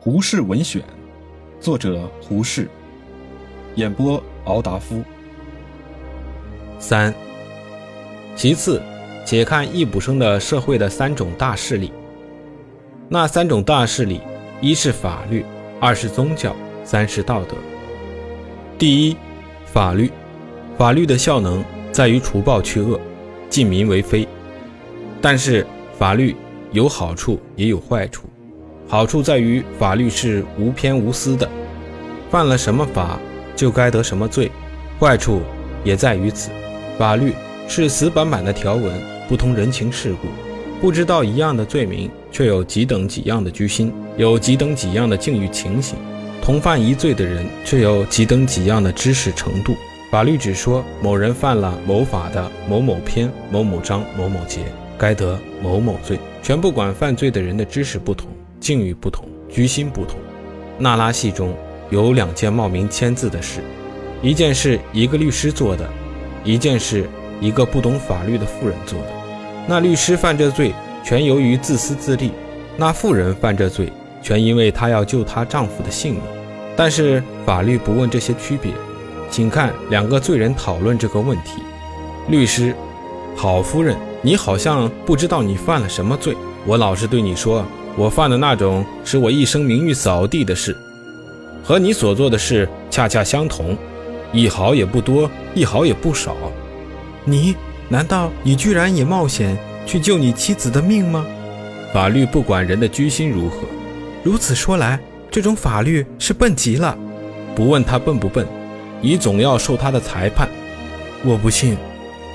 [0.00, 0.80] 胡适文选》，
[1.60, 2.68] 作者胡适，
[3.74, 5.02] 演播敖达夫。
[6.78, 7.12] 三，
[8.36, 8.80] 其次，
[9.26, 11.92] 且看易卜生的社会的三种大势力。
[13.08, 14.20] 那三种大势力，
[14.60, 15.44] 一是法律，
[15.80, 16.54] 二是宗教，
[16.84, 17.56] 三是道德。
[18.78, 19.16] 第一，
[19.66, 20.12] 法律，
[20.76, 23.00] 法律的效能在于除暴去恶，
[23.50, 24.26] 禁民为非。
[25.20, 25.66] 但是
[25.98, 26.36] 法律
[26.70, 28.27] 有好处也有坏处。
[28.90, 31.46] 好处在于法律是无偏无私的，
[32.30, 33.20] 犯了什么法
[33.54, 34.48] 就该得什么罪；
[34.98, 35.42] 坏处
[35.84, 36.50] 也在于此，
[36.98, 37.34] 法律
[37.68, 38.98] 是死板板的条文，
[39.28, 40.28] 不通人情世故，
[40.80, 45.98] 不知道一样的罪名，却有几等几样的居心，有几等几样的境遇情形；
[46.40, 49.76] 同犯一罪的人，却有几等几样的知识程度。
[50.10, 54.60] 法律只说某人犯了某法的某某篇、某某章、某某节，
[54.96, 58.26] 该得某某罪，全不管犯罪的人的知识不同。
[58.68, 60.20] 境遇不同，居心不同。
[60.76, 61.54] 那拉戏中
[61.88, 63.62] 有两件冒名签字的事，
[64.20, 65.88] 一件是一个律师做的，
[66.44, 67.08] 一件是
[67.40, 69.06] 一个不懂法律的妇人做的。
[69.66, 72.28] 那律师犯这罪，全由于自私自利；
[72.76, 76.22] 那妇人犯这罪，全因为她要救她丈夫的性命。
[76.76, 78.70] 但是法律不问这些区别，
[79.30, 81.62] 请看两个罪人讨论这个问题。
[82.28, 82.74] 律师：
[83.34, 86.36] 好夫人，你好像不知道你犯了什么罪。
[86.66, 87.64] 我老实对你说。
[87.98, 90.76] 我犯的那种使我一生名誉扫地的事，
[91.64, 93.76] 和你所做的事恰恰相同，
[94.32, 96.36] 一毫也不多，一毫也不少。
[97.24, 97.56] 你
[97.88, 101.26] 难道你居然也冒险去救你妻子的命吗？
[101.92, 103.56] 法律不管人的居心如何，
[104.22, 106.96] 如此说来，这种法律是笨极了。
[107.56, 108.46] 不问他笨不笨，
[109.00, 110.48] 你总要受他的裁判。
[111.24, 111.76] 我不信，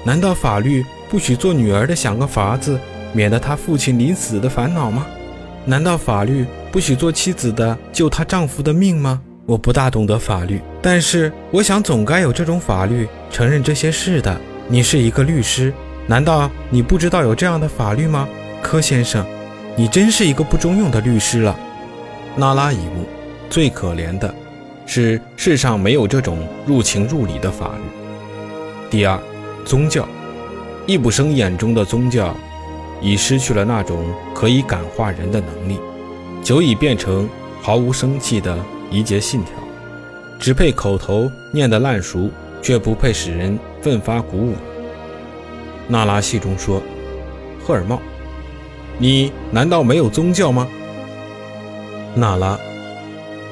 [0.03, 2.77] 难道法律不许做女儿的想个法子，
[3.13, 5.05] 免得他父亲临死的烦恼吗？
[5.65, 9.21] 难道法律不许做妻子的救她丈夫的命吗？
[9.45, 14.39] 我不大懂得法律，但是我想总该有这种法律承认这些事的。
[14.67, 15.73] 你是一个律师，
[16.07, 18.27] 难道你不知道有这样的法律吗？
[18.61, 19.25] 柯先生，
[19.75, 21.57] 你真是一个不中用的律师了。
[22.35, 23.05] 娜拉一木，
[23.49, 24.33] 最可怜的
[24.85, 27.83] 是世上没有这种入情入理的法律。
[28.89, 29.19] 第二，
[29.65, 30.07] 宗教，
[30.87, 32.33] 易卜生眼中的宗教。
[33.03, 35.77] 已失去了那种可以感化人的能力，
[36.41, 37.29] 久已变成
[37.61, 38.57] 毫无生气的
[38.89, 39.53] 一节信条，
[40.39, 42.29] 只配口头念得烂熟，
[42.61, 44.53] 却不配使人奋发鼓舞。
[45.85, 46.81] 那拉戏中说
[47.61, 47.99] ：“赫尔茂，
[48.97, 50.65] 你难道没有宗教吗？”
[52.15, 52.57] 那拉，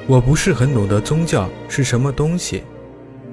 [0.07, 2.63] 我不是很懂得宗教是什么东西，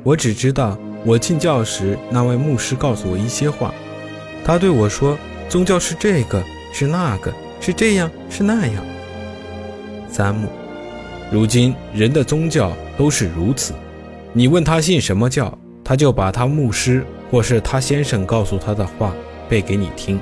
[0.03, 3.73] 我只知道我进教时那位牧师告诉我一些话，
[4.45, 5.17] 他对我说。
[5.49, 8.85] 宗教是这个，是那个，是这样，是那样。
[10.11, 10.47] 三木，
[11.33, 13.73] 如今人的宗教都是如此。
[14.35, 19.15] 你问他信什么教，他就把他牧师或是他先生告诉他的话
[19.49, 20.21] 背给你听。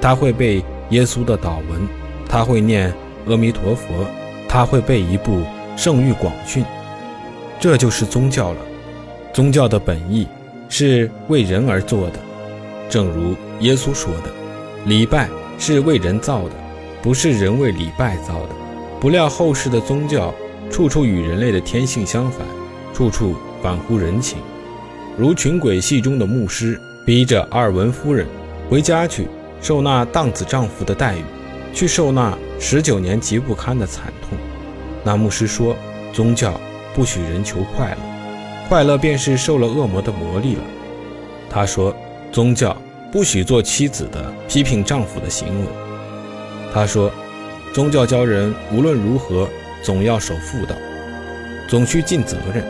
[0.00, 1.86] 他会背耶稣的祷文，
[2.26, 2.92] 他会念
[3.26, 4.06] 阿弥陀佛，
[4.48, 5.42] 他会背一部
[5.76, 6.64] 圣谕广训。
[7.60, 8.58] 这就是宗教了。
[9.34, 10.26] 宗教的本意
[10.70, 12.18] 是为人而做的，
[12.88, 14.41] 正如耶稣说的。
[14.84, 15.28] 礼拜
[15.58, 16.54] 是为人造的，
[17.00, 18.48] 不是人为礼拜造的。
[19.00, 20.34] 不料后世的宗教
[20.70, 22.44] 处处与人类的天性相反，
[22.92, 24.38] 处处反乎人情。
[25.16, 28.26] 如群鬼戏中的牧师逼着阿尔文夫人
[28.68, 29.28] 回家去
[29.60, 31.22] 受那荡子丈夫的待遇，
[31.72, 34.36] 去受那十九年极不堪的惨痛。
[35.04, 35.76] 那牧师说
[36.12, 36.60] ：“宗教
[36.92, 37.98] 不许人求快乐，
[38.68, 40.62] 快乐便是受了恶魔的魔力了。”
[41.48, 41.94] 他说
[42.32, 42.76] ：“宗教。”
[43.12, 45.66] 不许做妻子的批评丈夫的行为。
[46.72, 47.12] 他说
[47.74, 49.46] ：“宗教教人无论如何
[49.82, 50.74] 总要守妇道，
[51.68, 52.64] 总需尽责任。”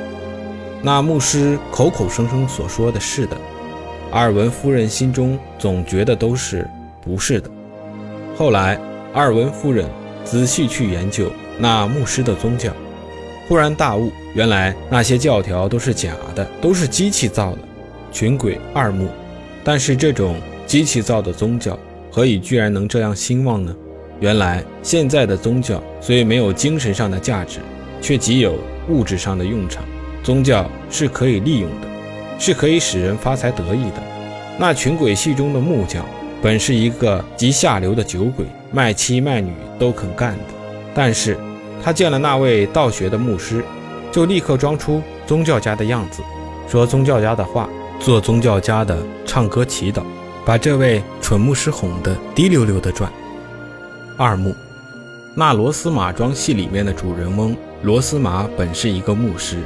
[0.82, 3.36] 那牧师口口声声所说的是的，
[4.10, 6.68] 阿尔文夫人心中总觉得都是
[7.00, 7.48] 不是的。
[8.36, 8.76] 后来，
[9.12, 9.88] 阿尔文夫人
[10.24, 12.72] 仔细去研究那牧师的宗教，
[13.46, 17.58] 忽然大悟，原来那些教条都是假的，都是机器造的，
[18.10, 19.08] 群鬼二目。
[19.64, 20.36] 但是这种
[20.66, 21.78] 机器造的宗教，
[22.10, 23.74] 何以居然能这样兴旺呢？
[24.20, 27.58] 原来现在的宗教虽没有精神上的价值，
[28.00, 28.54] 却极有
[28.88, 29.84] 物质上的用场。
[30.22, 31.88] 宗教是可以利用的，
[32.38, 34.02] 是可以使人发财得意的。
[34.58, 36.04] 那群鬼戏中的木匠，
[36.40, 40.44] 本是一个极下流的酒鬼，卖妻卖女都肯干的。
[40.94, 41.36] 但是
[41.82, 43.64] 他见了那位道学的牧师，
[44.12, 46.22] 就立刻装出宗教家的样子，
[46.68, 47.68] 说宗教家的话。
[48.02, 50.02] 做宗教家的唱歌祈祷，
[50.44, 53.10] 把这位蠢牧师哄得滴溜溜的转。
[54.16, 54.56] 二木，
[55.36, 59.62] 那罗斯马庄戏里面的主人翁罗斯马本是一个牧师，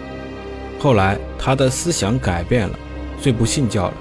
[0.79, 2.79] 后来他的思想改变了，
[3.19, 3.95] 遂不信教了。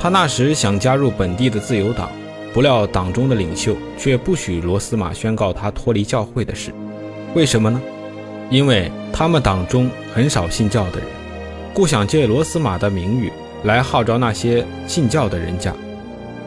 [0.00, 2.10] 他那时想加入本地的自由党，
[2.54, 6.72] 不料党中的领袖却不许罗斯马宣告他脱离教会的事。
[7.34, 7.78] 为什么呢？
[8.48, 11.08] 因为他们党中很少信教的人，
[11.74, 13.32] 故想借罗斯马的名誉
[13.64, 15.74] 来号召那些信教的人家。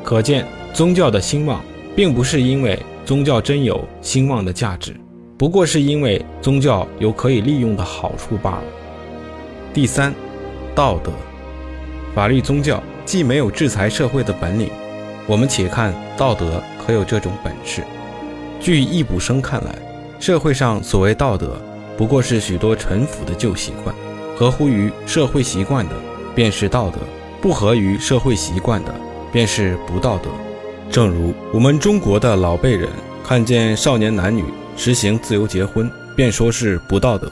[0.01, 1.61] 可见宗教的兴旺，
[1.93, 4.95] 并不是因为宗教真有兴旺的价值，
[5.37, 8.63] 不过是因为宗教有可以利用的好处罢了。
[9.73, 10.15] 第三，
[10.73, 11.11] 道德，
[12.15, 14.69] 法律宗教既没有制裁社会的本领，
[15.27, 17.83] 我们且看道德可有这种本事。
[18.61, 19.75] 据易卜生看来，
[20.21, 21.61] 社会上所谓道德，
[21.97, 23.93] 不过是许多陈腐的旧习惯，
[24.37, 25.95] 合乎于社会习惯的，
[26.35, 26.99] 便是道德；
[27.41, 28.93] 不合于社会习惯的。
[29.29, 30.29] 便是不道德。
[30.89, 32.89] 正如我们中国的老辈人
[33.23, 34.43] 看见少年男女
[34.77, 37.29] 实行自由结婚，便说是不道德。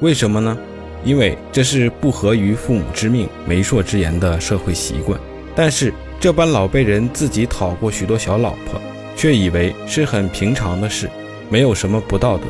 [0.00, 0.58] 为什么呢？
[1.04, 5.18] 因为这是不合于父母之命、媒妁之言的社会习惯。
[5.54, 8.80] 但是这般老辈人自己讨过许多小老婆，
[9.16, 11.08] 却以为是很平常的事，
[11.48, 12.44] 没有什么不道德。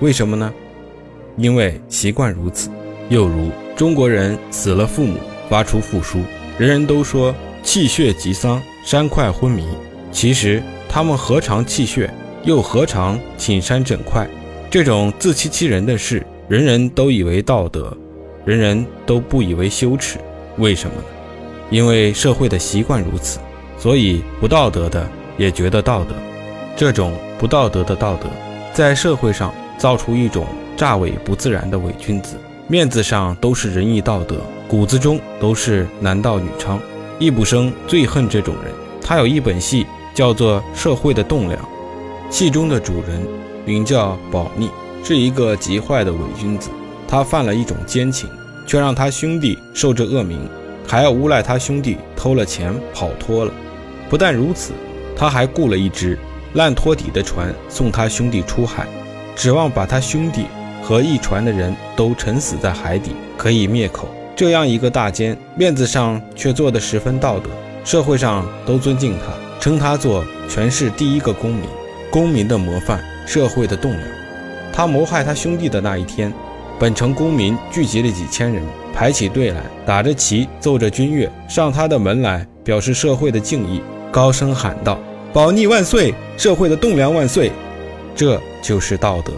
[0.00, 0.52] 为什么呢？
[1.36, 2.68] 因为习惯如此。
[3.12, 6.20] 又如中国人死了父母，发出复书，
[6.56, 7.34] 人人都说。
[7.62, 9.64] 气血极丧，山块昏迷。
[10.10, 12.12] 其实他们何尝气血，
[12.42, 14.26] 又何尝寝山枕块？
[14.68, 17.96] 这种自欺欺人的事，人人都以为道德，
[18.44, 20.18] 人人都不以为羞耻。
[20.56, 21.04] 为什么呢？
[21.70, 23.38] 因为社会的习惯如此，
[23.78, 25.06] 所以不道德的
[25.36, 26.14] 也觉得道德。
[26.74, 28.26] 这种不道德的道德，
[28.72, 32.34] 在社会上造出一种诈伪不自然的伪君子，
[32.72, 36.78] 面子上都是仁义道德，骨子中都是男盗女娼。
[37.18, 38.72] 易卜生最恨这种人。
[39.02, 41.62] 他有一本戏叫做《社会的栋梁》，
[42.30, 43.26] 戏中的主人
[43.66, 44.70] 名叫宝逆，
[45.04, 46.70] 是一个极坏的伪君子。
[47.06, 48.26] 他犯了一种奸情，
[48.66, 50.40] 却让他兄弟受这恶名，
[50.88, 53.52] 还要诬赖他兄弟偷了钱跑脱了。
[54.08, 54.72] 不但如此，
[55.14, 56.18] 他还雇了一只
[56.54, 58.86] 烂托底的船送他兄弟出海，
[59.36, 60.46] 指望把他兄弟
[60.82, 64.08] 和一船的人都沉死在海底，可以灭口。
[64.34, 67.50] 这样一个大奸，面子上却做得十分道德，
[67.84, 71.62] 社会上都尊敬他，称他做全市第一个公民，
[72.10, 74.02] 公民的模范，社会的栋梁。
[74.72, 76.32] 他谋害他兄弟的那一天，
[76.78, 78.62] 本城公民聚集了几千人，
[78.92, 83.80] 排起队来，打着旗，奏着军乐，上他的门来表示社会的敬意，
[84.10, 84.98] 高声喊道
[85.32, 87.52] ：“保逆万岁，社会的栋梁万岁！”
[88.16, 89.32] 这就是道德。